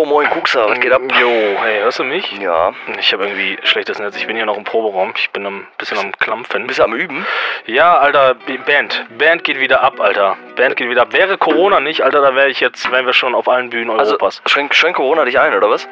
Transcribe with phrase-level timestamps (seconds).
[0.00, 1.02] Jo, moin Kuxer, was geht ab?
[1.20, 1.28] Jo,
[1.60, 2.32] hey, hörst du mich?
[2.40, 2.72] Ja.
[2.98, 4.16] Ich habe irgendwie schlechtes Netz.
[4.16, 5.12] Ich bin hier noch im Proberaum.
[5.14, 6.66] Ich bin ein bisschen am Klampfen.
[6.66, 7.26] Bist du am Üben?
[7.66, 8.34] Ja, Alter,
[8.64, 9.04] Band.
[9.18, 10.38] Band geht wieder ab, Alter.
[10.56, 11.12] Band geht wieder ab.
[11.12, 14.12] Wäre Corona nicht, Alter, da wäre ich jetzt, wären wir schon auf allen Bühnen Also,
[14.12, 14.40] Europas.
[14.46, 15.86] schränkt schränk Corona dich ein, oder was?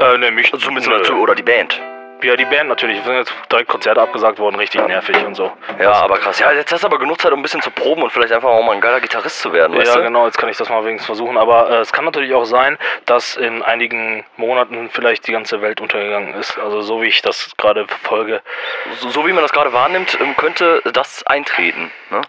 [0.00, 1.80] äh, ne, mich Also, zumindest dazu, oder die Band.
[2.22, 2.98] Ja, die Band natürlich.
[2.98, 5.52] Es sind jetzt direkt Konzerte abgesagt worden, richtig nervig und so.
[5.78, 6.38] Ja, aber krass.
[6.38, 8.48] Ja, jetzt hast du aber genug Zeit, um ein bisschen zu proben und vielleicht einfach
[8.48, 10.02] auch mal ein geiler Gitarrist zu werden, weißt Ja, du?
[10.04, 11.36] genau, jetzt kann ich das mal wenigstens versuchen.
[11.36, 15.80] Aber äh, es kann natürlich auch sein, dass in einigen Monaten vielleicht die ganze Welt
[15.80, 16.58] untergegangen ist.
[16.58, 18.40] Also so wie ich das gerade verfolge.
[19.00, 21.90] So, so wie man das gerade wahrnimmt, ähm, könnte das eintreten.
[22.10, 22.22] Ne?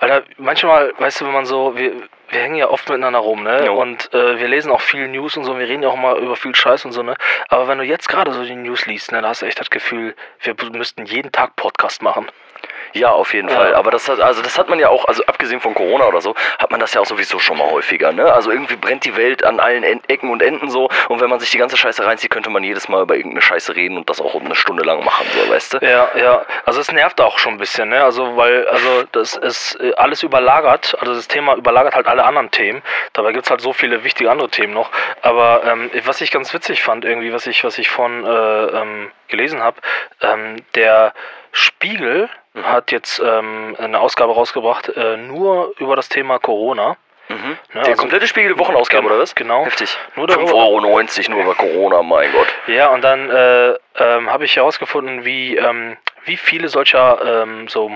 [0.00, 1.92] Alter, manchmal, weißt du, wenn man so, wir,
[2.30, 3.66] wir hängen ja oft miteinander rum, ne?
[3.66, 3.80] Jo.
[3.80, 6.36] Und äh, wir lesen auch viel News und so, wir reden ja auch mal über
[6.36, 7.16] viel Scheiß und so, ne?
[7.48, 9.70] Aber wenn du jetzt gerade so die News liest, ne, da hast du echt das
[9.70, 12.26] Gefühl, wir müssten jeden Tag Podcast machen.
[12.92, 13.56] Ja, auf jeden Ja.
[13.56, 13.74] Fall.
[13.74, 16.34] Aber das hat, also das hat man ja auch, also abgesehen von Corona oder so,
[16.58, 18.12] hat man das ja auch sowieso schon mal häufiger.
[18.12, 18.32] Ne?
[18.32, 20.88] Also irgendwie brennt die Welt an allen En- Ecken und Enden so.
[21.08, 23.74] Und wenn man sich die ganze Scheiße reinzieht, könnte man jedes Mal über irgendeine Scheiße
[23.76, 25.78] reden und das auch eine Stunde lang machen, so, weißt du?
[25.78, 26.44] Ja, ja.
[26.64, 28.02] Also es nervt auch schon ein bisschen, ne?
[28.04, 32.50] Also weil, also das ist äh, alles überlagert, also das Thema überlagert halt alle anderen
[32.50, 32.82] Themen.
[33.12, 34.90] Dabei gibt es halt so viele wichtige andere Themen noch.
[35.22, 39.10] Aber ähm, was ich ganz witzig fand, irgendwie, was ich, was ich von äh, ähm,
[39.28, 39.76] gelesen habe,
[40.22, 41.12] ähm, der
[41.52, 42.28] Spiegel
[42.62, 46.96] hat jetzt ähm, eine Ausgabe rausgebracht, äh, nur über das Thema Corona.
[47.28, 47.36] Mhm.
[47.36, 49.34] Ne, Der also- komplette Spiegel Wochenausgabe, oder was?
[49.34, 49.64] genau.
[49.64, 49.96] Heftig.
[50.14, 52.46] Nur 5,90 darüber- Euro nur über Corona, mein Gott.
[52.68, 57.90] Ja, und dann äh, ähm, habe ich herausgefunden, wie, ähm, wie viele solcher ähm, so,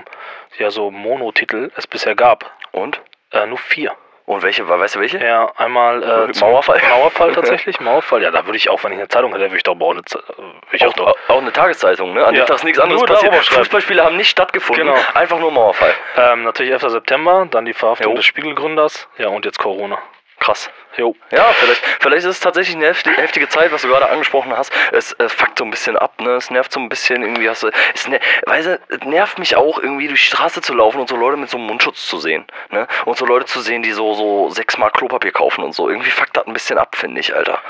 [0.59, 2.51] ja, so Monotitel es bisher gab.
[2.73, 3.01] Und?
[3.33, 3.93] Äh, nur vier.
[4.31, 5.19] Und welche, weißt du welche?
[5.19, 6.81] Ja, einmal äh, Mauerfall?
[6.89, 8.23] Mauerfall tatsächlich, Mauerfall.
[8.23, 10.01] Ja, da würde ich auch, wenn ich eine Zeitung hätte, würde ich doch auch eine,
[10.03, 11.17] äh, ich auch Auch, doch.
[11.27, 12.25] auch eine Tageszeitung, ne?
[12.25, 12.43] An Ja.
[12.43, 13.35] dem Tag ist nichts anderes Nur passiert.
[13.35, 14.87] Fußballspiele haben nicht stattgefunden.
[14.87, 14.97] Genau.
[15.15, 15.93] Einfach nur Mauerfall.
[16.17, 16.83] Ähm, natürlich 11.
[16.93, 18.17] September, dann die Verhaftung Jo.
[18.17, 19.09] des Spiegelgründers.
[19.19, 19.99] Ja, und jetzt Corona.
[20.39, 20.71] Krass.
[20.97, 21.15] Jo.
[21.31, 24.73] Ja, vielleicht, vielleicht ist es tatsächlich eine heftige, heftige Zeit, was du gerade angesprochen hast.
[24.93, 26.31] Es äh, fuckt so ein bisschen ab, ne?
[26.33, 27.49] Es nervt so ein bisschen irgendwie.
[27.49, 30.75] Hast du, es, ner weißt du, es nervt mich auch irgendwie durch die Straße zu
[30.75, 32.89] laufen und so Leute mit so einem Mundschutz zu sehen, ne?
[33.05, 35.89] Und so Leute zu sehen, die so so sechsmal Klopapier kaufen und so.
[35.89, 37.61] Irgendwie fuckt das ein bisschen ab, finde ich, Alter.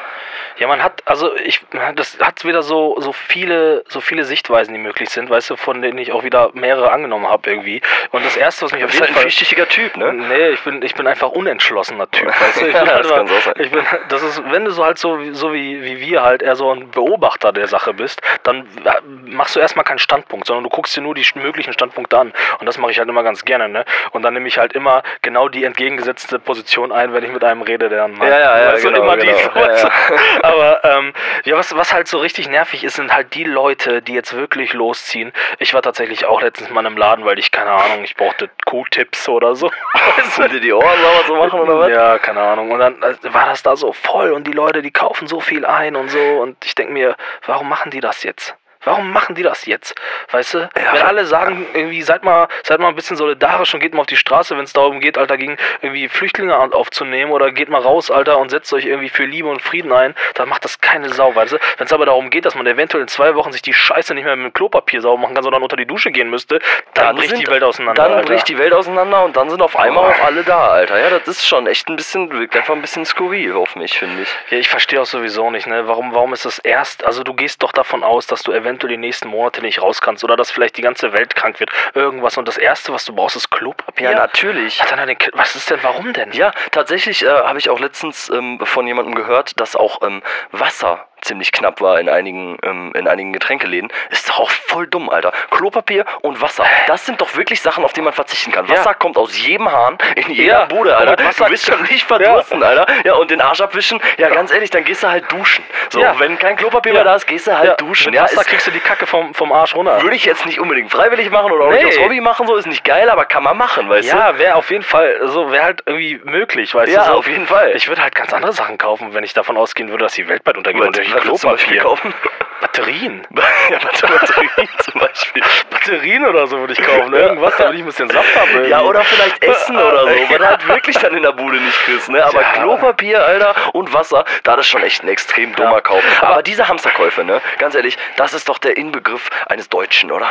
[0.59, 1.61] Ja, man hat, also ich,
[1.95, 5.81] das hat wieder so, so viele, so viele Sichtweisen, die möglich sind, weißt du, von
[5.81, 7.81] denen ich auch wieder mehrere angenommen habe irgendwie.
[8.11, 9.67] Und das erste, was mich Du auf bist jeden halt ein Fall.
[9.67, 10.13] Typ, ne?
[10.13, 12.67] Nee, ich bin, ich bin einfach unentschlossener Typ, weißt du?
[12.71, 13.55] Ich Ja, bin das einfach- kann's auch sein.
[13.59, 16.43] Ich bin, das ist, wenn du so halt so, wie- so wie, wie wir halt
[16.43, 18.91] eher so ein Beobachter der Sache bist, dann äh,
[19.27, 22.33] machst du erstmal keinen Standpunkt, sondern du guckst dir nur die möglichen Standpunkte an.
[22.59, 23.85] Und das mache ich halt immer ganz gerne, ne?
[24.13, 27.63] Und dann nehme ich halt immer genau die entgegengesetzte Position ein, wenn ich mit einem
[27.63, 29.39] rede, der dann Ja, ja, ja, du, genau, immer die, genau.
[29.55, 29.59] du?
[29.61, 29.91] Ja, ja.
[30.45, 31.13] Aber ähm,
[31.45, 34.73] ja, was, was halt so richtig nervig ist, sind halt die Leute, die jetzt wirklich
[34.73, 35.33] losziehen.
[35.59, 39.29] Ich war tatsächlich auch letztens mal im Laden, weil ich, keine Ahnung, ich brauchte Q-Tips
[39.29, 39.71] oder so.
[40.17, 40.49] Weißt du?
[40.49, 41.91] Dir die Ohren sauber zu machen oder was?
[41.91, 42.71] Ja, keine Ahnung.
[42.71, 45.65] Und dann äh, war das da so voll und die Leute, die kaufen so viel
[45.65, 46.19] ein und so.
[46.19, 48.57] Und ich denke mir, warum machen die das jetzt?
[48.85, 49.95] Warum machen die das jetzt?
[50.31, 50.69] Weißt du?
[50.75, 54.07] Wenn alle sagen, irgendwie, seid mal, seid mal ein bisschen solidarisch und geht mal auf
[54.07, 58.11] die Straße, wenn es darum geht, Alter, gegen irgendwie Flüchtlinge aufzunehmen oder geht mal raus,
[58.11, 61.35] Alter, und setzt euch irgendwie für Liebe und Frieden ein, dann macht das keine Sau,
[61.35, 61.59] weißt du?
[61.77, 64.25] Wenn es aber darum geht, dass man eventuell in zwei Wochen sich die Scheiße nicht
[64.25, 66.59] mehr mit dem Klopapier sauber machen kann, sondern unter die Dusche gehen müsste,
[66.95, 68.03] dann, bricht sind- die Welt auseinander.
[68.03, 68.29] Dann Alter.
[68.29, 70.09] bricht die Welt auseinander und dann sind auf einmal Oh.
[70.11, 70.99] auch alle da, Alter.
[70.99, 74.23] Ja, das ist schon echt ein bisschen, wirkt einfach ein bisschen skurril auf mich, finde
[74.23, 74.29] ich.
[74.51, 75.87] Ja, ich verstehe auch sowieso nicht, ne?
[75.87, 78.97] Warum, warum ist das erst, also du gehst doch davon aus, dass du eventuell die
[78.97, 81.71] nächsten Monate nicht raus kannst oder dass vielleicht die ganze Welt krank wird.
[81.95, 84.11] Irgendwas und das Erste, was du brauchst, ist Klopapier.
[84.11, 84.83] Ja, natürlich.
[84.83, 86.33] Hat dann was ist denn, warum denn?
[86.33, 90.23] Ja, tatsächlich äh, habe ich auch letztens ähm, von jemandem gehört, dass auch ähm,
[90.53, 93.93] Wasser ziemlich knapp war in einigen, ähm, in einigen Getränkeläden.
[94.11, 95.33] Ist doch auch voll dumm, Alter.
[95.51, 96.65] Klopapier und Wasser.
[96.87, 98.67] Das sind doch wirklich Sachen, auf die man verzichten kann.
[98.67, 98.73] Ja.
[98.73, 101.23] Wasser kommt aus jedem Hahn, in jeder Ja, Bude, Alter.
[101.25, 102.87] Wasser- du bist schon nicht verdursten, Alter.
[103.05, 105.65] Ja, und den Arsch abwischen, ja, ganz ehrlich, dann gehst du halt duschen.
[105.91, 106.19] So, Ja.
[106.19, 106.99] wenn kein Klopapier Ja.
[106.99, 108.07] mehr da ist, gehst du halt Ja, duschen.
[108.07, 110.03] Mit Ja, Wasser ist, kriegst du die Kacke vom, vom Arsch runter.
[110.03, 111.85] würde ich jetzt nicht unbedingt freiwillig machen oder auch Nee.
[111.85, 114.17] nicht aus Hobby machen, so ist nicht geil, aber kann man machen, weißt du?
[114.17, 117.07] Ja, wäre auf jeden Fall, so wäre halt irgendwie möglich, weißt Ja, du?
[117.13, 117.73] So, auf jeden Fall.
[117.77, 120.45] Ich würde halt ganz andere Sachen kaufen, wenn ich davon ausgehen würde, dass die Welt
[120.45, 120.81] bald untergeht.
[120.83, 121.83] Und Beispiel Klopapier.
[121.83, 122.15] kaufen?
[122.61, 123.27] Batterien.
[123.71, 125.43] ja, Batterien zum Beispiel.
[125.71, 127.15] Batterien oder so würde ich kaufen.
[127.15, 128.69] Irgendwas, damit ich ein bisschen Saft habe.
[128.69, 131.79] Ja, oder vielleicht Essen oder so, weil du halt wirklich dann in der Bude nicht
[131.85, 132.23] kriegst, ne?
[132.23, 132.53] Aber Ja.
[132.53, 135.81] Klopapier, Alter, und Wasser, da ist schon echt ein extrem dummer Ja.
[135.81, 136.03] Kauf.
[136.21, 137.41] Aber diese Hamsterkäufe, ne?
[137.59, 140.31] Ganz ehrlich, das ist doch der Inbegriff eines Deutschen, oder?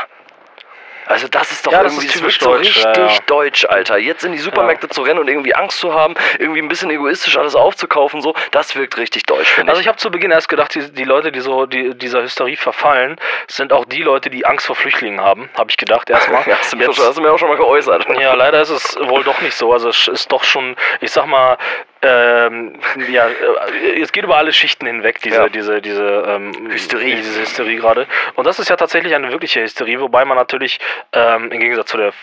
[1.10, 3.08] Also das ist doch Ja, das irgendwie ist das typisch wirkt so deutsch, richtig ja,
[3.08, 3.18] ja.
[3.26, 3.98] deutsch, Alter.
[3.98, 7.36] Jetzt in die Supermärkte zu rennen und irgendwie Angst zu haben, irgendwie ein bisschen egoistisch
[7.36, 9.86] alles aufzukaufen, so, das wirkt richtig deutsch, finde Also ich.
[9.86, 13.20] ich habe zu Beginn erst gedacht, die, die Leute, die so die, dieser Hysterie verfallen,
[13.48, 15.50] sind auch die Leute, die Angst vor Flüchtlingen haben.
[15.58, 16.44] Habe ich gedacht erstmal.
[16.48, 18.06] Ja, hast, du mir Jetzt- schon, hast du mir auch schon mal geäußert.
[18.20, 19.74] Ja, leider ist es wohl doch nicht so.
[19.74, 21.58] Also es ist doch schon, ich sag mal,
[22.02, 22.80] ähm,
[23.10, 25.50] ja, äh, es geht über alle Schichten hinweg, diese, Ja.
[25.50, 27.16] diese, diese ähm, Hysterie.
[27.16, 28.08] Diese Hysterie gerade.
[28.36, 30.80] Und das ist ja tatsächlich eine wirkliche Hysterie, wobei man natürlich,
[31.14, 32.14] ähm, im Gegensatz zu der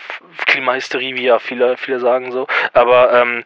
[0.45, 3.43] Klimahysterie, wie ja viele, viele sagen so, aber ähm,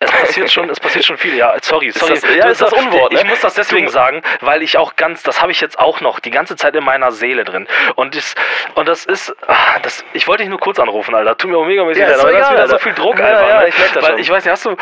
[0.00, 1.34] es passiert schon, es passiert schon viel.
[1.36, 2.14] Ja, sorry, sorry.
[2.14, 3.28] das- ja, ist das Unwort, Ich ne?
[3.28, 6.30] muss das deswegen sagen, weil ich auch ganz, das habe ich jetzt auch noch die
[6.30, 7.66] ganze Zeit in meiner Seele drin.
[7.94, 8.34] Und das,
[8.74, 11.36] und das ist, ah, das, ich wollte dich nur kurz anrufen, Alter.
[11.38, 12.74] Tut mir auch mega mäßig Ja, leid, ist aber doch das ist egal, wieder so
[12.74, 12.84] Alter.
[12.84, 13.48] viel Druck Ja, einfach.
[13.48, 13.68] ja, ne?
[13.68, 14.18] ich das Weil schon.
[14.18, 14.76] ich weiß nicht, hast du,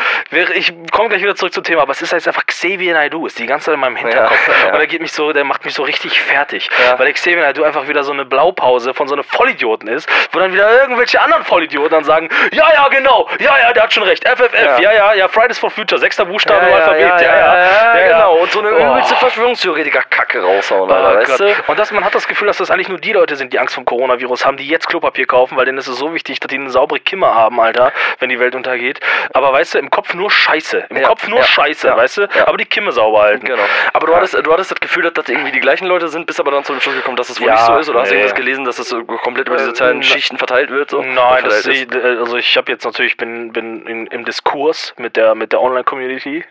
[0.55, 3.39] ich komme gleich wieder zurück zum Thema, aber es ist jetzt einfach Xavier Naidoo, ist
[3.39, 4.47] die ganze Zeit in meinem Hinterkopf.
[4.65, 4.71] Ja.
[4.73, 6.69] Und der geht mich so, der macht mich so richtig fertig.
[6.97, 10.51] Weil Xavier Naidoo einfach wieder so eine Blaupause von so einem Vollidioten ist, wo dann
[10.53, 14.27] wieder irgendwelche anderen Vollidioten dann sagen, ja, ja, genau, ja, ja, der hat schon recht,
[14.27, 14.79] FFF, Ja.
[14.79, 18.37] ja, ja, ja, Fridays for Future, sechster Buchstabe im Alphabet, ja, ja, ja, ja, genau.
[18.41, 18.91] Und so eine Oh.
[18.91, 21.53] übelste Verschwörungstheoretiker-Kacke raushauen, Oh Alter, weißt du?
[21.67, 23.75] Und das, man hat das Gefühl, dass das eigentlich nur die Leute sind, die Angst
[23.75, 26.55] vom Coronavirus haben, die jetzt Klopapier kaufen, weil denen ist es so wichtig, dass die
[26.57, 28.99] eine saubere Kimme haben, Alter, wenn die Welt untergeht.
[29.33, 30.85] Aber weißt du, im Kopf nur Scheiße.
[30.89, 32.27] Im Ja, Kopf nur ja, Scheiße, ja, weißt du?
[32.45, 33.45] Aber die Kimme sauber halten.
[33.45, 33.63] Genau.
[33.93, 36.39] Aber du, hattest, du hattest das Gefühl, dass das irgendwie die gleichen Leute sind, bist
[36.39, 37.89] aber dann zu dem Schluss gekommen, dass es wohl Ja, nicht so ist?
[37.89, 40.37] Oder hast du irgendwas gelesen, dass es so komplett über die Äh, sozialen na- Schichten
[40.37, 40.89] verteilt wird?
[40.89, 41.01] So?
[41.01, 45.15] Nein, das sehe ich, also ich habe jetzt natürlich, bin, bin in, im Diskurs mit
[45.15, 46.43] der, mit der Online-Community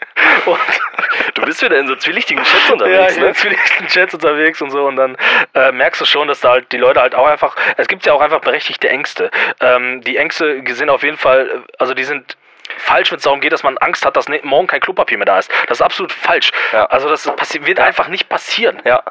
[1.35, 3.29] Du bist wieder in so zwielichtigen Chats ja, unterwegs, bin ne?
[3.29, 3.57] in vielen
[3.89, 5.17] Chats unterwegs und so und dann
[5.55, 8.13] äh, merkst du schon, dass da halt die Leute halt auch einfach, es gibt ja
[8.13, 9.31] auch einfach berechtigte Ängste.
[9.61, 12.37] Ähm, die Ängste sind auf jeden Fall, äh, also die sind
[12.79, 15.27] falsch, wenn es darum geht, dass man Angst hat, dass ne, morgen kein Klopapier mehr
[15.27, 15.51] da ist.
[15.69, 16.51] Das ist absolut falsch.
[16.73, 16.87] Ja.
[16.87, 18.81] Also das wird einfach nicht passieren.
[18.85, 19.03] Ja.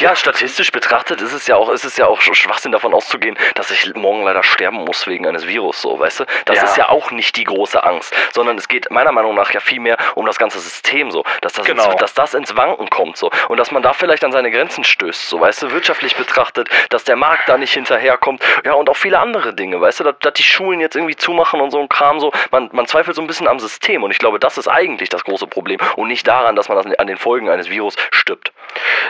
[0.00, 3.38] Ja, statistisch betrachtet ist es ja auch, ist es ja auch Sch- Schwachsinn davon auszugehen,
[3.54, 6.24] dass ich morgen leider sterben muss wegen eines Virus, so, weißt du?
[6.46, 6.64] Das Ja.
[6.64, 9.80] ist ja auch nicht die große Angst, sondern es geht meiner Meinung nach ja viel
[9.80, 11.84] mehr um das ganze System, so, dass das, Genau.
[11.90, 14.84] ins, dass das ins Wanken kommt, so, und dass man da vielleicht an seine Grenzen
[14.84, 18.96] stößt, so, weißt du, wirtschaftlich betrachtet, dass der Markt da nicht hinterherkommt, ja, und auch
[18.96, 21.88] viele andere Dinge, weißt du, dass, dass die Schulen jetzt irgendwie zumachen und so ein
[21.88, 24.68] Kram, so, man, man zweifelt so ein bisschen am System und ich glaube, das ist
[24.68, 27.96] eigentlich das große Problem und nicht daran, dass man an- an den Folgen eines Virus
[28.12, 28.52] stirbt.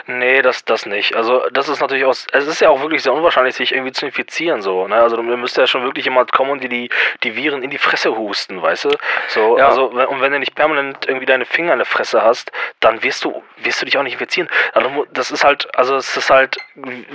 [0.06, 1.16] Nee, das, das nicht.
[1.16, 4.06] Also das ist natürlich auch, es ist ja auch wirklich sehr unwahrscheinlich, sich irgendwie zu
[4.06, 4.86] infizieren so.
[4.86, 4.96] Ne?
[4.96, 6.90] Also da müsste ja schon wirklich jemand kommen und dir die,
[7.22, 8.90] die Viren in die Fresse husten, weißt du?
[9.28, 9.68] So, Ja.
[9.68, 13.24] also und wenn du nicht permanent irgendwie deine Finger in der Fresse hast, dann wirst
[13.24, 14.48] du, wirst du dich auch nicht infizieren.
[14.72, 16.58] Also das ist halt, also es ist halt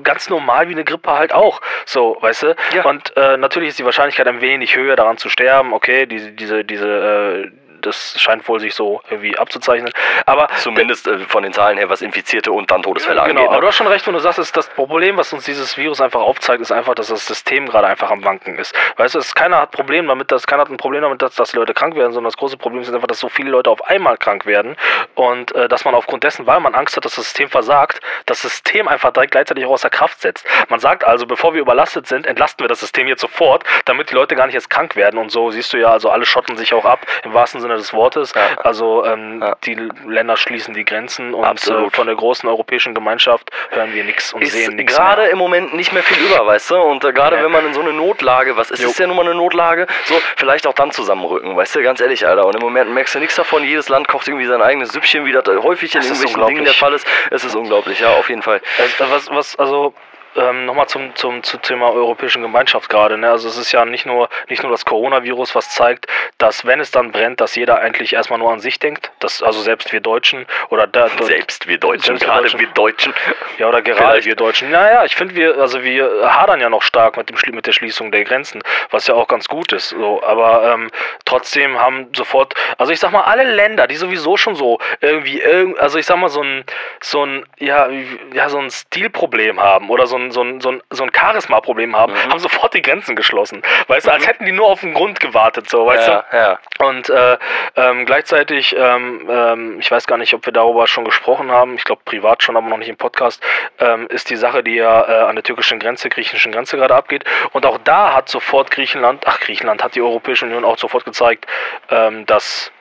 [0.03, 1.61] ganz normal wie eine Grippe halt auch.
[1.85, 2.55] So, weißt du?
[2.73, 2.85] Ja.
[2.85, 5.73] Und äh, natürlich ist die Wahrscheinlichkeit ein wenig höher, daran zu sterben.
[5.73, 7.51] Okay, diese, diese, diese, äh,
[7.81, 9.91] das scheint wohl sich so irgendwie abzuzeichnen.
[10.25, 13.47] Aber Zumindest äh, von den Zahlen her, was Infizierte und dann Todesfälle Genau, angeht.
[13.47, 13.61] aber Ne?
[13.61, 16.21] du hast schon recht, wenn du sagst, es- das Problem, was uns dieses Virus einfach
[16.21, 18.75] aufzeigt, ist einfach, dass das System gerade einfach am Wanken ist.
[18.97, 21.53] Weißt du, es, keiner hat Problem damit, dass keiner hat ein Problem damit, dass, dass
[21.53, 24.17] Leute krank werden, sondern das große Problem ist einfach, dass so viele Leute auf einmal
[24.17, 24.75] krank werden
[25.15, 28.41] und äh, dass man aufgrund dessen, weil man Angst hat, dass das System versagt, das
[28.41, 30.45] System einfach direkt gleichzeitig auch außer Kraft setzt.
[30.69, 34.15] Man sagt also, bevor wir überlastet sind, entlasten wir das System jetzt sofort, damit die
[34.15, 36.73] Leute gar nicht erst krank werden und so siehst du ja, also alle schotten sich
[36.73, 38.33] auch ab, im wahrsten Sinne des Wortes.
[38.35, 38.41] Ja.
[38.63, 39.55] Also ähm, Ja.
[39.65, 39.75] die
[40.07, 41.95] Länder schließen die Grenzen und äh, Absolut.
[41.95, 44.95] von der großen europäischen Gemeinschaft hören wir nichts und ist sehen nichts.
[44.95, 46.77] gerade im Moment nicht mehr viel über, weißt du?
[46.77, 47.43] Und äh, gerade Ja.
[47.43, 48.89] wenn man in so eine Notlage, was ist Jo.
[48.89, 51.81] es ja nun mal eine Notlage, so vielleicht auch dann zusammenrücken, weißt du?
[51.83, 52.45] Ganz ehrlich, Alter.
[52.45, 53.63] Und im Moment merkst du nichts davon.
[53.63, 56.47] Jedes Land kocht irgendwie sein eigenes Süppchen, wie das äh, häufig in Das ist irgendwelchen
[56.55, 56.73] Dingen der.
[56.73, 57.07] Fall ist.
[57.31, 58.61] Es ist unglaublich, ja, auf jeden Fall.
[58.79, 59.93] Also, was, was, also
[60.35, 63.17] ähm, nochmal zum, zum, zum Thema europäischen Gemeinschaft gerade.
[63.17, 63.29] Ne?
[63.29, 66.91] Also es ist ja nicht nur, nicht nur das Coronavirus, was zeigt, dass wenn es
[66.91, 69.11] dann brennt, dass jeder eigentlich erstmal nur an sich denkt.
[69.19, 72.59] Dass, also selbst wir Deutschen oder da, Selbst wir Deutschen, Selbst gerade Deutschen.
[72.59, 73.13] wir Deutschen.
[73.57, 74.27] Ja, oder gerade Vielleicht.
[74.27, 74.71] wir Deutschen.
[74.71, 78.11] Naja, ich finde, wir, also wir hadern ja noch stark mit, dem, mit der Schließung
[78.11, 78.61] der Grenzen,
[78.91, 79.89] was ja auch ganz gut ist.
[79.89, 80.21] So.
[80.23, 80.91] Aber ähm,
[81.25, 85.79] trotzdem haben sofort, also ich sag mal, alle Länder, die sowieso schon so irgendwie, irgend-
[85.79, 86.63] also ich sag mal, so ein,
[87.01, 87.89] so ein, ja,
[88.33, 91.95] ja, so ein Stilproblem haben oder so ein, so ein, so ein, so ein Charisma-Problem
[91.95, 92.31] haben, Mhm.
[92.31, 93.61] haben sofort die Grenzen geschlossen.
[93.87, 96.11] Weißt du, als hätten die nur auf den Grund gewartet, so, weißt du?
[96.11, 96.59] ja, ja.
[96.85, 97.37] Und äh,
[97.75, 101.83] ähm, gleichzeitig, ähm, ähm, ich weiß gar nicht, ob wir darüber schon gesprochen haben, ich
[101.83, 103.41] glaube privat schon, aber noch nicht im Podcast,
[103.79, 107.23] ähm, ist die Sache, die ja äh, an der türkischen Grenze, griechischen Grenze gerade abgeht.
[107.53, 111.45] Und auch da hat sofort Griechenland, ach Griechenland, hat die Europäische Union auch sofort gezeigt,
[111.89, 112.71] ähm, dass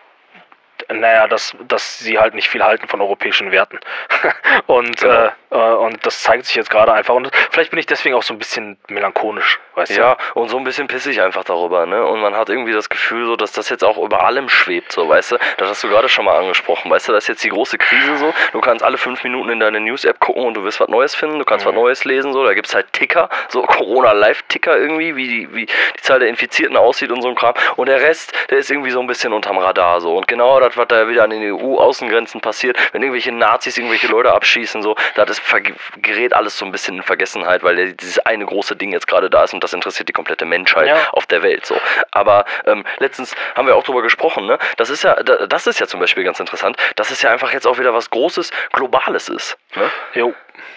[0.93, 3.79] naja, dass, dass sie halt nicht viel halten von europäischen Werten.
[4.67, 5.27] und, Genau.
[5.27, 7.15] äh, äh, und das zeigt sich jetzt gerade einfach.
[7.15, 10.01] Und vielleicht bin ich deswegen auch so ein bisschen melancholisch, weißt du?
[10.01, 12.05] Ja, und so ein bisschen pissig einfach darüber, ne?
[12.05, 15.09] Und man hat irgendwie das Gefühl, so, dass das jetzt auch über allem schwebt, so,
[15.09, 15.39] weißt du?
[15.59, 17.13] Das hast du gerade schon mal angesprochen, weißt du?
[17.13, 18.33] Das ist jetzt die große Krise so.
[18.53, 21.39] Du kannst alle fünf Minuten in deine News-App gucken und du wirst was Neues finden,
[21.39, 22.45] du kannst was Neues lesen, so.
[22.45, 27.11] Da gibt's halt Ticker, so Corona-Live-Ticker irgendwie, wie die, wie die Zahl der Infizierten aussieht
[27.13, 27.55] und so ein Kram.
[27.77, 30.17] Und der Rest, der ist irgendwie so ein bisschen unterm Radar, so.
[30.17, 34.33] Und genau das was da wieder an den EU-Außengrenzen passiert, wenn irgendwelche Nazis irgendwelche Leute
[34.33, 35.43] abschießen, so, das ist,
[36.03, 39.45] gerät alles so ein bisschen in Vergessenheit, weil dieses eine große Ding jetzt gerade da
[39.45, 40.97] ist und das interessiert die komplette Menschheit Ja.
[41.13, 41.67] auf der Welt.
[41.67, 41.79] So.
[42.13, 44.59] Aber ähm, letztens haben wir auch drüber gesprochen, ne?
[44.77, 47.53] Das ist ja, da- das ist ja zum Beispiel ganz interessant, dass es ja einfach
[47.53, 49.57] jetzt auch wieder was Großes, Globales ist.
[49.75, 49.91] Ne?
[50.15, 50.35] Jo.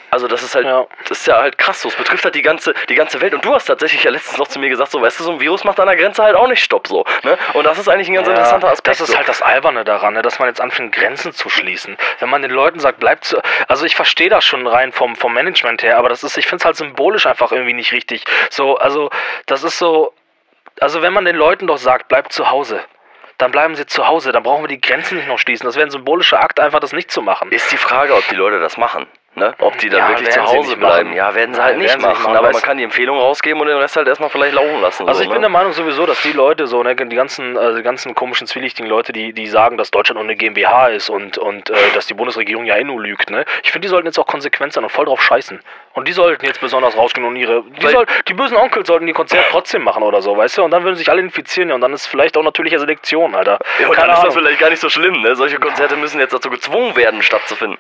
[0.09, 0.85] Also das ist halt, Ja.
[1.07, 1.81] das ist ja halt krass.
[1.81, 1.89] So.
[1.89, 3.33] Es betrifft halt die ganze, die ganze Welt.
[3.33, 5.39] Und du hast tatsächlich ja letztens noch zu mir gesagt, so, weißt du, so ein
[5.39, 6.87] Virus macht an der Grenze halt auch nicht Stopp.
[6.87, 7.37] So, ne?
[7.53, 8.87] Und das ist eigentlich ein ganz Ja, interessanter Aspekt.
[8.87, 9.17] Das ist so.
[9.17, 11.97] halt das Alberne daran, ne, dass man jetzt anfängt, Grenzen zu schließen.
[12.19, 13.41] Wenn man den Leuten sagt, bleibt zu.
[13.67, 16.61] Also ich verstehe das schon rein vom, vom Management her, aber das ist, ich finde
[16.61, 18.25] es halt symbolisch einfach irgendwie nicht richtig.
[18.49, 19.09] So, also,
[19.45, 20.13] das ist so.
[20.79, 22.83] Also wenn man den Leuten doch sagt, bleibt zu Hause,
[23.37, 25.65] dann bleiben sie zu Hause, dann brauchen wir die Grenzen nicht noch schließen.
[25.65, 27.51] Das wäre ein symbolischer Akt, einfach das nicht zu machen.
[27.51, 29.07] Ist die Frage, ob die Leute das machen.
[29.33, 29.53] Ne?
[29.59, 31.07] Ob die dann Ja, wirklich zu Hause bleiben.
[31.09, 31.17] machen.
[31.17, 32.23] Ja, werden sie halt nicht werden sie nicht machen.
[32.33, 35.07] machen, aber man kann die Empfehlung rausgeben und den Rest halt erstmal vielleicht laufen lassen.
[35.07, 35.43] Also so, ich bin ne?
[35.43, 38.89] der Meinung sowieso, dass die Leute, so, ne, die ganzen, äh, die ganzen komischen, zwielichtigen
[38.89, 42.65] Leute, die, die sagen, dass Deutschland eine GmbH ist und, und äh, dass die Bundesregierung
[42.65, 43.45] ja eh nur lügt, ne?
[43.63, 45.61] Ich finde, die sollten jetzt auch konsequent sein und voll drauf scheißen.
[45.93, 47.63] Und die sollten jetzt besonders rausgehen und ihre.
[47.63, 50.63] Die, soll, die bösen Onkel sollten die Konzert trotzdem machen oder so, weißt du?
[50.63, 53.59] Und dann würden sich alle infizieren ja, und dann ist vielleicht auch natürliche Selektion, Alter.
[53.79, 54.37] Ja, und dann Keine ist das Ahnung.
[54.43, 55.21] vielleicht gar nicht so schlimm.
[55.21, 55.35] Ne?
[55.35, 57.77] Solche Konzerte müssen jetzt dazu gezwungen werden, stattzufinden.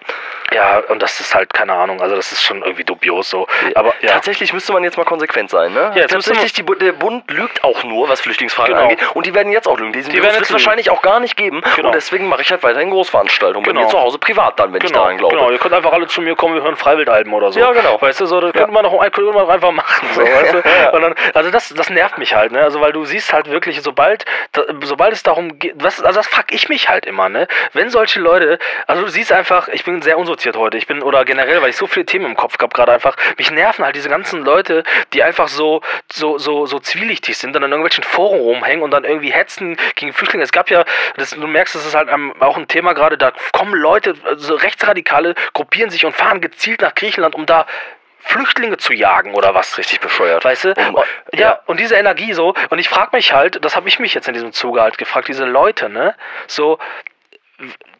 [0.53, 3.47] Ja, und das ist halt, keine Ahnung, also das ist schon irgendwie dubios so.
[3.75, 4.11] Aber ja.
[4.11, 5.91] Tatsächlich müsste man jetzt mal konsequent sein, ne?
[5.95, 8.83] Ja, Tatsächlich, die, der Bund lügt auch nur, was Flüchtlingsfragen Genau.
[8.89, 8.99] angeht.
[9.15, 9.91] Und die werden jetzt auch lügen.
[9.93, 11.61] Die Virus werden es wahrscheinlich auch gar nicht geben.
[11.75, 11.87] Genau.
[11.89, 13.63] Und deswegen mache ich halt weiterhin Großveranstaltungen.
[13.65, 13.83] Bei Genau.
[13.83, 15.35] mir zu Hause privat dann, wenn ich Genau, daran glaube.
[15.35, 17.59] genau, ihr könnt einfach alle zu mir kommen, wir hören Freiwildalben oder so.
[17.59, 18.01] Ja, genau.
[18.01, 20.07] Weißt du, so, das könnte man doch könnte man einfach machen.
[20.13, 20.57] So, weißt du?
[20.57, 20.91] Ja.
[20.91, 22.61] Dann, also das, das nervt mich halt, ne?
[22.61, 26.27] Also weil du siehst halt wirklich, sobald, da, sobald es darum geht, was, also das
[26.27, 27.47] frag ich mich halt immer, ne?
[27.73, 31.25] Wenn solche Leute, also du siehst einfach, ich bin sehr unsortiert heute, ich bin, oder
[31.31, 34.09] generell, weil ich so viele Themen im Kopf habe gerade einfach, mich nerven halt diese
[34.09, 34.83] ganzen Leute,
[35.13, 39.05] die einfach so, so, so, so zwielichtig sind, dann in irgendwelchen Foren rumhängen und dann
[39.05, 40.43] irgendwie hetzen gegen Flüchtlinge.
[40.43, 40.83] Es gab ja,
[41.15, 42.09] das, du merkst, das ist halt
[42.41, 46.95] auch ein Thema gerade, da kommen Leute, so Rechtsradikale, gruppieren sich und fahren gezielt nach
[46.95, 47.65] Griechenland, um da
[48.19, 49.77] Flüchtlinge zu jagen oder was.
[49.77, 50.43] Richtig bescheuert.
[50.45, 50.73] Weißt du?
[50.73, 51.59] Um- Und- ja, ja.
[51.65, 54.33] und diese Energie so, und ich frage mich halt, das habe ich mich jetzt in
[54.33, 56.13] diesem Zuge halt gefragt, diese Leute, ne?
[56.47, 56.77] So,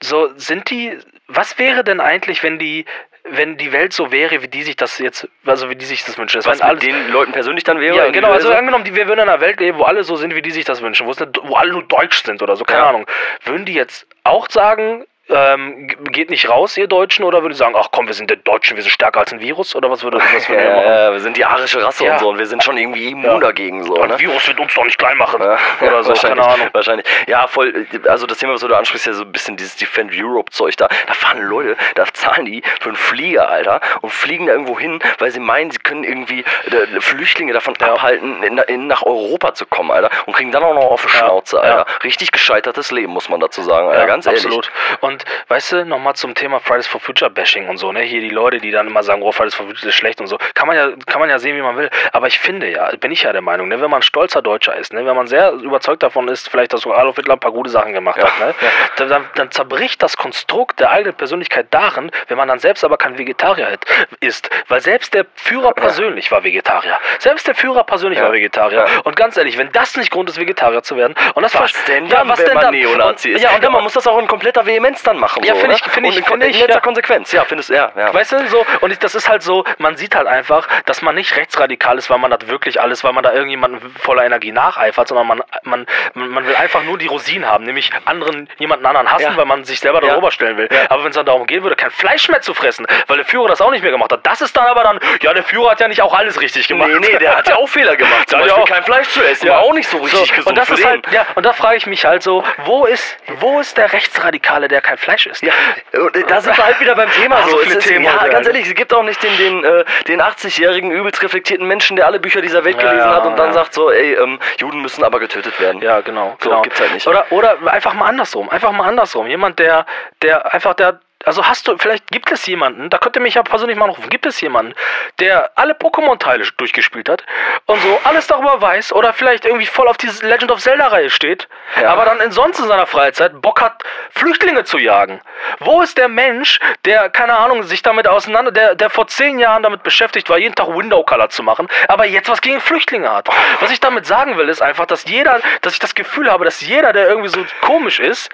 [0.01, 0.97] so sind die,
[1.27, 2.85] was wäre denn eigentlich, wenn die,
[3.23, 6.17] wenn die Welt so wäre, wie die sich das jetzt, also wie die sich das
[6.17, 6.37] wünschen?
[6.41, 7.95] Das was mit den Leuten persönlich dann wäre?
[7.95, 8.31] ja, genau.
[8.31, 10.51] Also angenommen, die, wir würden in einer Welt leben, wo alle so sind, wie die
[10.51, 12.89] sich das wünschen, wo, es eine, wo alle nur deutsch sind oder so, keine Ja.
[12.89, 13.05] Ahnung.
[13.45, 17.57] Würden die jetzt auch sagen, ähm, ge- geht nicht raus, ihr Deutschen, oder würden die
[17.57, 20.03] sagen, ach komm, wir sind der Deutschen, wir sind stärker als ein Virus, oder was
[20.03, 20.55] würde wir machen?
[20.55, 22.13] Ja, wir sind die arische Rasse Ja.
[22.13, 23.83] und so und wir sind schon irgendwie immun dagegen.
[23.83, 24.19] So, Ein ne?
[24.19, 25.41] Virus wird uns doch nicht klein machen.
[25.41, 25.57] Oder
[26.03, 26.69] so, wahrscheinlich, keine Ahnung.
[26.73, 27.05] Wahrscheinlich.
[27.27, 27.87] Ja, voll.
[28.07, 30.87] Also das Thema, was du da ansprichst, ja so ein bisschen dieses Defend Europe-Zeug da.
[31.07, 34.99] Da fahren Leute, da zahlen die für einen Flieger, Alter, und fliegen da irgendwo hin,
[35.19, 39.65] weil sie meinen, sie können irgendwie äh, Flüchtlinge davon abhalten, in, in, nach Europa zu
[39.65, 40.09] kommen, Alter.
[40.25, 41.59] Und kriegen dann auch noch auf die Schnauze.
[41.61, 41.85] Alter.
[42.03, 44.05] Richtig gescheitertes Leben, muss man dazu sagen, Alter.
[44.05, 44.43] ganz ehrlich.
[44.45, 44.71] absolut.
[44.99, 48.01] Und weißt du, nochmal zum Thema Fridays for Future Bashing und so, ne?
[48.01, 50.37] Hier die Leute, die dann immer sagen, oh, Fridays for Future ist schlecht und so.
[50.53, 51.89] Kann man ja, kann man ja sehen, wie man will.
[52.11, 54.93] Aber ich finde ja, bin ich ja der Meinung, ne, wenn man stolzer Deutscher ist,
[54.93, 57.93] ne, wenn man sehr überzeugt davon ist, vielleicht, dass Adolf Hitler ein paar gute Sachen
[57.93, 58.55] gemacht Ja, hat, ne?
[58.97, 62.97] Dann, dann, dann zerbricht das Konstrukt der eigenen Persönlichkeit darin, wenn man dann selbst aber
[62.97, 63.77] kein Vegetarier
[64.19, 64.49] ist.
[64.67, 66.97] Weil selbst der Führer persönlich war Vegetarier.
[67.19, 68.25] Selbst der Führer persönlich Ja.
[68.25, 68.85] war Vegetarier.
[68.87, 69.01] Ja.
[69.03, 72.05] Und ganz ehrlich, wenn das nicht Grund ist, Vegetarier zu werden, und das Was denn
[72.07, 72.73] ja, dann, was wenn denn man dann?
[72.75, 73.41] Neonazi Und- ist?
[73.43, 75.43] Ja, und dann man muss das auch in kompletter Vehemenz dann machen.
[75.43, 75.81] Ja, so, finde ne?
[75.85, 76.79] ich- finde ich- in, finde in ich, letzter ja.
[76.81, 77.91] Konsequenz, ja, findest ja.
[77.95, 78.13] ja.
[78.13, 81.15] Weißt du, so, und ich, das ist halt so, man sieht halt einfach, dass man
[81.15, 85.07] nicht rechtsradikal ist, weil man das wirklich alles, weil man da irgendjemanden voller Energie nacheifert,
[85.07, 89.23] sondern man, man, man will einfach nur die Rosinen haben, nämlich anderen, jemanden anderen hassen,
[89.23, 89.37] Ja.
[89.37, 90.69] weil man sich selber darüber stellen will.
[90.89, 93.47] Aber wenn es dann darum gehen würde, kein Fleisch mehr zu fressen, weil der Führer
[93.47, 95.79] das auch nicht mehr gemacht hat, das ist dann aber dann, ja, der Führer hat
[95.79, 96.89] ja nicht auch alles richtig gemacht.
[96.89, 98.29] Nee, nee, der hat ja auch Fehler gemacht.
[98.29, 99.53] Zum Beispiel auch- kein Fleisch zu essen, Ja.
[99.53, 101.77] war auch nicht so richtig So, gesund und das ist halt, ja, und da frage
[101.77, 105.43] ich mich halt so, wo ist, wo ist der Rechtsradikale, der kein Fleisch isst?
[105.43, 105.53] Ja,
[105.91, 107.37] äh, da sind wir halt wieder beim Thema.
[107.37, 107.57] Ah, so so.
[107.57, 109.85] viele es ist, Themen ja, heute, ganz ehrlich, es gibt auch nicht den, den, äh,
[110.07, 113.37] den 80-jährigen, übelst reflektierten Menschen, der alle Bücher dieser Welt Ja, gelesen ja, hat und
[113.37, 113.53] dann ja.
[113.53, 115.81] sagt so, ey, ähm, Juden müssen aber getötet werden.
[115.81, 116.61] Ja, genau, So, genau.
[116.61, 117.07] gibt's halt nicht.
[117.07, 118.49] Oder, oder einfach mal andersrum.
[118.49, 119.27] Einfach mal andersrum.
[119.27, 119.85] Jemand, der,
[120.21, 120.99] der einfach der.
[121.25, 124.09] Also hast du, vielleicht gibt es jemanden, da könnt ihr mich ja persönlich mal anrufen,
[124.09, 124.73] gibt es jemanden,
[125.19, 127.23] der alle Pokémon-Teile durchgespielt hat
[127.65, 131.47] und so alles darüber weiß oder vielleicht irgendwie voll auf diese Legend of Zelda-Reihe steht,
[131.79, 131.91] Ja.
[131.91, 135.21] aber dann in sonst in seiner Freizeit Bock hat, Flüchtlinge zu jagen.
[135.59, 139.63] Wo ist der Mensch, der, keine Ahnung, sich damit auseinander, der, der vor zehn Jahren
[139.63, 143.27] damit beschäftigt war, jeden Tag Window-Color zu machen, aber jetzt was gegen Flüchtlinge hat?
[143.59, 146.61] Was ich damit sagen will, ist einfach, dass jeder, dass ich das Gefühl habe, dass
[146.61, 148.29] jeder, der irgendwie so komisch ist,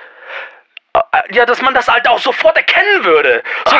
[1.32, 3.44] ja, dass man das halt auch sofort erkennen würde.
[3.65, 3.76] Sofort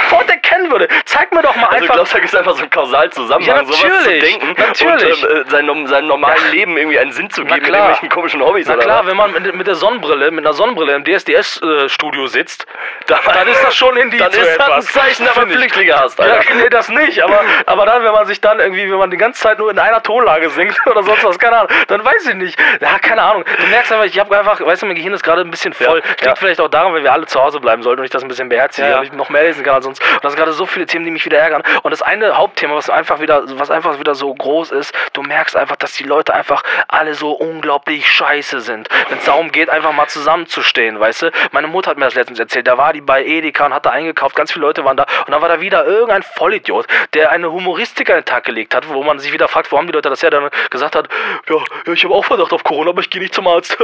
[0.79, 0.88] würde.
[1.05, 1.96] Zeig mir doch mal Also einfach.
[2.12, 5.24] da gibt es einfach so einen Kausalzusammenhang, Ja, sowas zu denken natürlich.
[5.24, 8.67] und ähm, seinem, seinem normalen Leben irgendwie einen Sinn zu geben mit irgendwelchen komischen Hobbys
[8.67, 9.07] Na oder klar, was?
[9.07, 12.65] wenn man mit, mit der Sonnenbrille, mit einer Sonnenbrille im DSDS-Studio sitzt,
[13.07, 14.81] dann, dann ist das schon Indiz Dann für ist das ein.
[14.84, 15.50] Zeichen, dass man.
[15.50, 16.53] Flüchtlinge hast, Ja, Alter.
[16.55, 19.41] nee, das nicht, aber, aber dann, wenn man sich dann irgendwie, wenn man die ganze
[19.41, 22.60] Zeit nur in einer Tonlage singt oder sonst was, keine Ahnung, dann weiß ich nicht.
[22.81, 23.43] Ja, keine Ahnung.
[23.60, 26.00] Du merkst einfach, ich habe einfach, weißt du, mein Gehirn ist gerade ein bisschen voll.
[26.00, 26.36] Ja, Liegt ja.
[26.36, 28.50] vielleicht auch daran, weil wir alle zu Hause bleiben sollten und ich das ein bisschen
[28.50, 29.00] beherzige Ja, ja.
[29.00, 30.01] und ich noch mehr lesen kann als sonst.
[30.01, 31.64] Und das sind gerade so viele Themen, die mich wieder ärgern.
[31.84, 35.56] Und das eine Hauptthema, was einfach wieder, was einfach wieder so groß ist, du merkst
[35.56, 38.90] einfach, dass die Leute einfach alle so unglaublich scheiße sind.
[39.10, 41.32] Wenn es darum geht, einfach mal zusammenzustehen, weißt du?
[41.52, 43.92] Meine Mutter hat mir das letztens erzählt, da war die bei Edeka und hat da
[43.92, 47.52] eingekauft, ganz viele Leute waren da und dann war da wieder irgendein Vollidiot, der eine
[47.52, 50.24] Humoristik an den Tag gelegt hat, wo man sich wieder fragt, warum die Leute das
[50.24, 51.10] her, dann gesagt hat,
[51.50, 51.58] ja
[51.94, 53.78] ich habe auch Verdacht auf Corona, aber ich gehe nicht zum Arzt.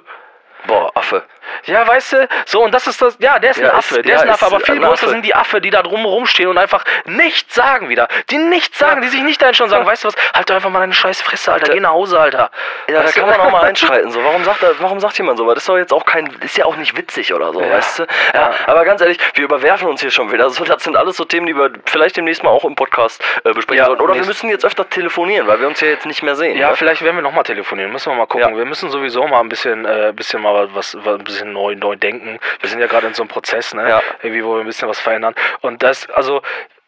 [0.66, 1.24] Boah, Affe.
[1.64, 4.02] Ja, weißt du, so und das ist das, ja, der ist Ja, ein ist- Affe,
[4.02, 6.48] der ja, ist ein Affe, aber viel größer sind die Affe, die da drum rumstehen
[6.48, 8.08] und einfach nichts sagen wieder.
[8.30, 10.70] Die nichts sagen, die sich nicht dahin schon sagen, weißt du was, halt doch einfach
[10.70, 12.50] mal deine scheiß Fresse, Alter, geh nach Hause, Alter.
[12.88, 13.20] Ja, da Weißt du?
[13.20, 14.10] kann man auch mal einschreiten.
[14.10, 15.46] So, warum sagt warum sagt jemand so?
[15.46, 17.70] Weil das ist doch jetzt auch kein, ist ja auch nicht witzig oder so, Ja.
[17.70, 18.06] weißt du?
[18.34, 20.50] Ja, aber ganz ehrlich, wir überwerfen uns hier schon wieder.
[20.50, 23.52] So, das sind alles so Themen, die wir vielleicht demnächst mal auch im Podcast äh,
[23.52, 24.02] besprechen sollten.
[24.02, 26.56] Oder wir müssen jetzt öfter telefonieren, weil wir uns ja jetzt nicht mehr sehen.
[26.58, 26.76] Ja, ne?
[26.76, 27.90] vielleicht werden wir nochmal telefonieren.
[27.92, 28.56] Müssen wir mal gucken.
[28.56, 31.96] Wir müssen sowieso mal ein bisschen, äh, bisschen mal was, was ein bisschen neu, neu
[31.96, 32.38] denken.
[32.60, 33.88] Wir sind ja gerade in so einem Prozess, ne?
[33.88, 34.00] Ja.
[34.22, 35.34] Irgendwie, wo wir ein bisschen was verändern.
[35.60, 36.42] Und das, also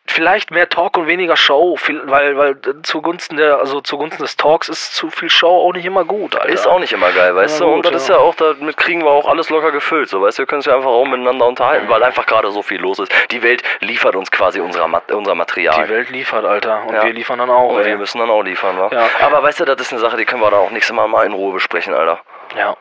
[0.04, 4.97] vielleicht mehr Talk und weniger Show, weil, weil zugunsten der, also zugunsten des Talks ist
[4.97, 6.52] zu viel Show auch nicht immer gut, Alter.
[6.52, 7.73] Ist auch nicht immer geil, weißt Ja, du?
[7.76, 8.16] gut, und das ist ja.
[8.16, 10.42] ja auch, damit kriegen wir auch alles locker gefüllt, so, weißt du?
[10.42, 13.12] Wir können uns ja einfach auch miteinander unterhalten, weil einfach gerade so viel los ist.
[13.30, 15.85] Die Welt liefert uns quasi unser, unser Material.
[15.85, 16.82] Die Welt liefert, Alter.
[16.85, 17.04] Und Ja.
[17.04, 17.87] wir liefern dann auch, und ey.
[17.87, 18.90] wir müssen dann auch liefern, wa?
[18.92, 19.09] Ja.
[19.25, 21.25] Aber weißt du, das ist eine Sache, die können wir dann auch nächstes Mal mal
[21.25, 22.21] in Ruhe besprechen, Alter.
[22.59, 22.76] Ja.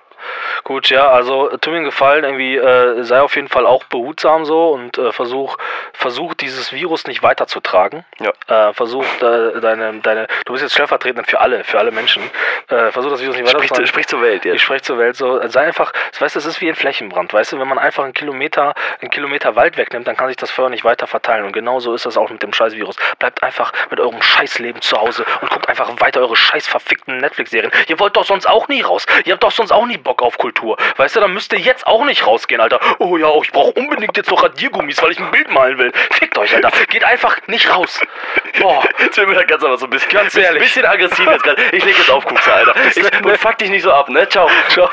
[0.63, 3.84] Gut, ja, also äh, tu mir einen Gefallen, irgendwie äh, sei auf jeden Fall auch
[3.86, 5.58] behutsam so und äh, versuch,
[5.93, 8.05] versuch dieses Virus nicht weiterzutragen.
[8.20, 8.70] Ja.
[8.70, 12.24] Äh, versuch äh, deine, deine, du bist jetzt stellvertretend für alle, für alle Menschen.
[12.70, 13.88] Äh, versuch das Virus nicht Sprich, weiterzutragen.
[13.88, 14.62] sprich zur Welt Ich jetzt.
[14.62, 17.60] spreche zur Welt so, sei einfach, weißt du, es ist wie ein Flächenbrand, weißt du,
[17.60, 20.84] wenn man einfach einen Kilometer, einen Kilometer Wald wegnimmt, dann kann sich das Feuer nicht
[20.84, 22.96] weiter verteilen und genauso ist das auch mit dem Scheißvirus.
[23.20, 27.72] Bleibt einfach mit eurem Scheißleben zu Hause und guckt einfach weiter eure scheiß verfickten Netflix-Serien.
[27.88, 29.05] Ihr wollt doch sonst auch nie raus.
[29.25, 30.76] Ihr habt doch sonst auch nie Bock auf Kultur.
[30.98, 32.80] Weißt du, dann müsst ihr jetzt auch nicht rausgehen, Alter.
[32.98, 35.92] Oh ja, ich brauche unbedingt jetzt noch Radiergummis, weil ich ein Bild malen will.
[36.12, 36.72] Fickt euch, Alter.
[36.90, 38.01] Geht einfach nicht raus.
[38.60, 38.84] Boah.
[39.00, 40.64] Jetzt wird mir da ganz aber so ein bisschen, Ganz ehrlich.
[40.64, 41.62] bisschen aggressiv jetzt gerade.
[41.72, 42.75] Ich leg jetzt auf, Kuxa, Alter.
[42.96, 44.27] Ich, fuck dich nicht so ab, ne?
[44.30, 44.50] Ciao.
[44.70, 44.90] Ciao.